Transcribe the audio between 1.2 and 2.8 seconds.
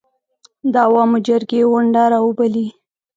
جرګې غونډه راوبولي.